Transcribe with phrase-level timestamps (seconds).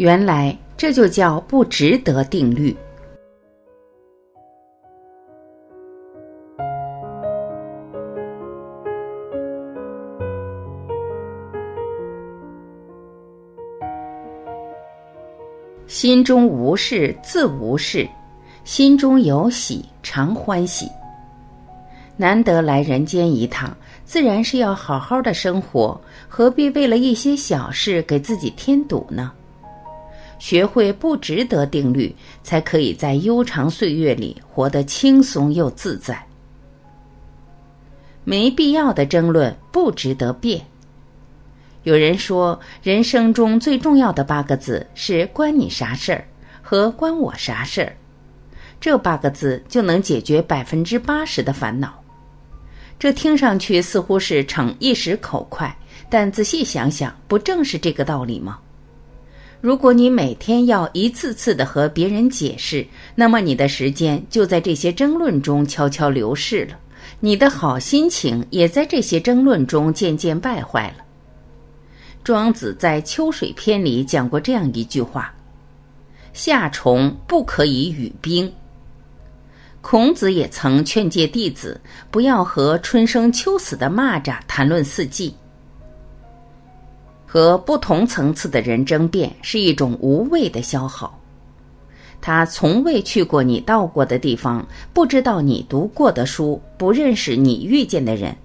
[0.00, 2.74] 原来这就叫不值得定律。
[15.86, 18.08] 心中无事自无事，
[18.64, 20.88] 心中有喜常欢喜。
[22.16, 23.76] 难得来人间一趟，
[24.06, 29.30] 自然是要好好的生活，何必为了一些小事给自己添堵呢？
[30.40, 36.26] 学会不值得定律，才可以在悠长岁月里活得轻松又自在。
[38.24, 40.60] 没必要的争论不值得辩。
[41.82, 46.26] 有人说，人生中最重要的八个字是“关你啥事儿”
[46.62, 47.96] 和“关我啥事儿”，
[48.80, 52.02] 这八个字就能解决百分之八十的烦恼。
[52.98, 55.74] 这听上去似乎是逞一时口快，
[56.10, 58.58] 但仔细想想，不正是这个道理吗？
[59.60, 66.78] 如果你每天要一次次的和别人解释，那么你的时间就在这些争论中悄悄流逝了，
[67.20, 71.04] 你的好心情也在这些争论中渐渐败坏了。
[72.24, 75.34] 庄子在《秋水篇》里讲过这样一句话
[76.32, 78.50] ：“夏虫不可以语冰。”
[79.82, 85.34] 孔子也曾劝诫弟子不要和春生秋死的蚂蚱谈论四季。
[87.32, 91.16] 和不同层次的人争辩是一种无谓的消耗。
[92.20, 98.36] 他从未去过你到过的地方，不知道你读过的书，不认识你遇见的人。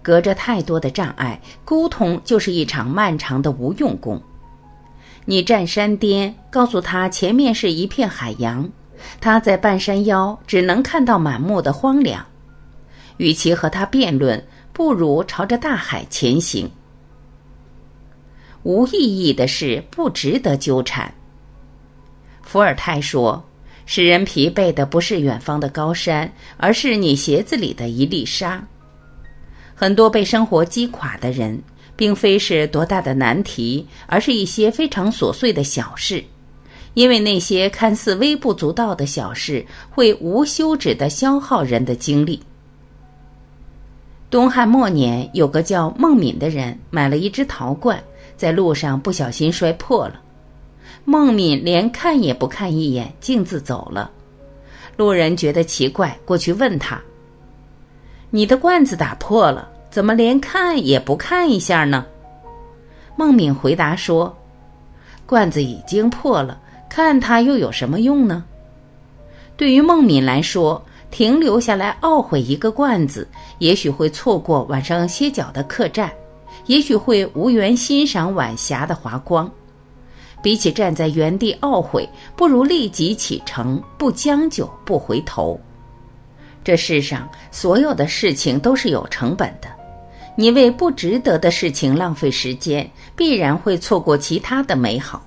[0.00, 4.22] 隔着太多的障碍，沟通就是一场漫长的无用功。
[5.24, 8.70] 你站山巅，告诉他前面是一片海洋，
[9.20, 12.24] 他在半山腰只能看到满目的荒凉。
[13.16, 14.40] 与其和他辩论，
[14.72, 16.70] 不如朝着大海前行。
[18.64, 21.14] 无意义的事不值得纠缠。
[22.42, 23.42] 伏尔泰说
[23.86, 28.66] ：“使人疲惫的不是远方的高山，而是你鞋子里的一粒沙。”
[29.76, 31.62] 很多被生活击垮的人，
[31.94, 36.24] 并非是多大的难题，而是一些非常琐碎的小事。
[36.94, 42.40] 因为那些看似微不足道的小事，会无休止的消耗人的精力。
[44.30, 48.00] 东汉末年，有个叫孟敏的人，买了一只陶罐，
[48.36, 50.20] 在路上不小心摔破了。
[51.04, 54.10] 孟敏连看也不看一眼，径自走了。
[54.96, 57.00] 路人觉得奇怪，过去问他。
[58.30, 62.06] 你的罐子打破了，怎么连看也不看一下呢？
[63.16, 64.36] 孟敏回答说
[65.26, 68.44] ：“罐子已经破了，看它又有什么用呢？”
[69.56, 73.28] 对于孟敏来说，停留下来懊悔一个罐子，
[73.58, 76.10] 也许会错过晚上歇脚的客栈，
[76.66, 79.50] 也许会无缘欣赏晚霞的华光。
[80.42, 85.58] 比起站在原地懊悔，不如立即启程，不将就，不回头。
[86.62, 89.68] 这世上所有的事情都是有成本的，
[90.36, 95.22] 你为不值得的事情浪费时间，必然会错过其他的美好。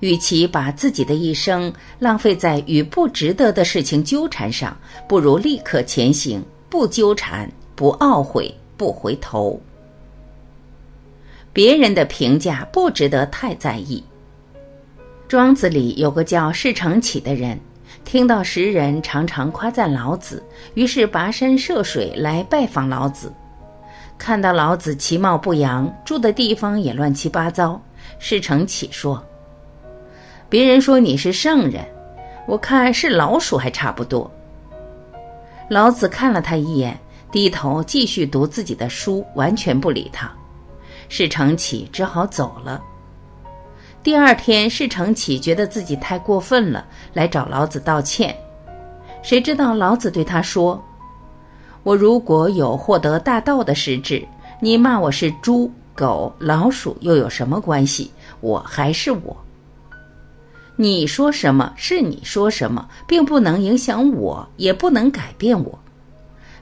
[0.00, 4.76] 与其把自己的一生浪费在与不值得的事情纠缠上，
[5.08, 9.60] 不如立刻前行，不纠缠，不懊悔，不回头。
[11.58, 14.00] 别人的评价不值得太在意。
[15.26, 17.58] 庄子里有个叫释成启的人。
[18.04, 20.40] 听到时人常常夸赞老子，
[20.74, 23.34] 于是跋山涉水来拜访老子。
[24.16, 27.82] 看到老子其貌不扬，住的地方也乱七八糟，
[28.20, 29.20] 释成启说
[30.48, 31.84] ：“别人说你是圣人，
[32.46, 34.30] 我看是老鼠还差不多。”
[35.68, 36.96] 老子看了他一眼，
[37.32, 40.32] 低头继续读自己的书，完全不理他。
[41.08, 42.82] 是成启只好走了。
[44.02, 48.34] 第二天，是成启觉得自己太过分了，来找老子道歉。
[49.22, 50.82] 谁知道老子对他说
[51.82, 54.26] ：“我如果有获得大道的实质，
[54.60, 58.10] 你骂我是猪、狗、老鼠又有什么关系？
[58.40, 59.36] 我还是我。
[60.76, 65.78] 你说什么是你说什么，并不能影响我，也不能改变我。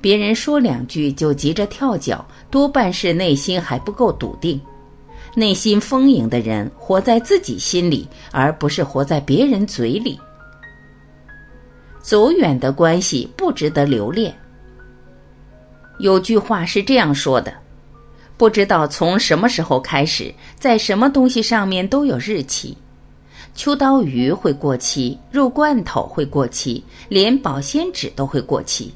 [0.00, 4.60] 别人说两句就急着跳脚，多半是内心还不够笃定。”
[5.36, 10.18] 内心丰盈的人，活在自己心里，而不是活在别人嘴里。
[12.00, 14.34] 走远的关系不值得留恋。
[16.00, 17.52] 有句话是这样说的：
[18.36, 22.76] 不知道从什么时候开始，在什么东西上面都有日期。
[23.54, 28.92] 秋刀鱼会过期，肉罐头会过期，连保鲜纸都会过期。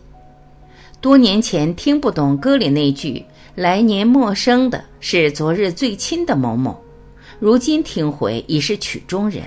[1.05, 3.23] 多年前听不懂歌里那句。
[3.55, 6.83] 来年陌生的是昨日最亲的某某，
[7.39, 9.43] 如今听回已是曲中人。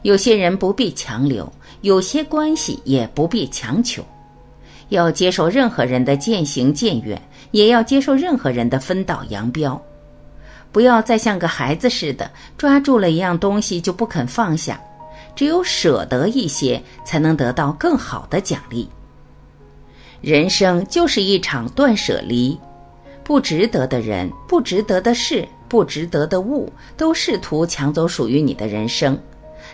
[0.00, 1.52] 有些人不必强留，
[1.82, 4.02] 有些关系也不必强求。
[4.88, 7.20] 要接受任何人的渐行渐远，
[7.50, 9.78] 也要接受任何人的分道扬镳。
[10.72, 14.80] 不要再像个孩子似的抓住了一样东西就不肯放下，
[15.36, 18.88] 只有舍得一些，才能得到更好的奖励。
[20.20, 22.58] 人生就是一场断舍离，
[23.24, 29.18] 不值得的人、不值得的事、不值得的物，都试图抢走属于你的人生。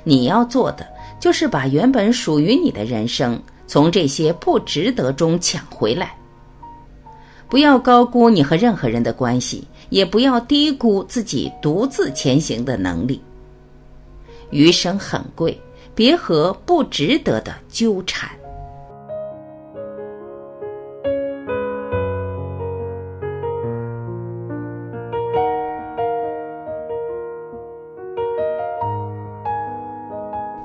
[0.04, 0.87] 你要做的
[1.19, 6.14] 就是把原本属于你的人生从这些不值得中抢回来。
[7.49, 13.20] 不要高估你和任何人的关系，也不要低估自己独自前行的能力。
[14.50, 15.60] 余生很贵，
[15.94, 18.31] 别和不值得的纠缠。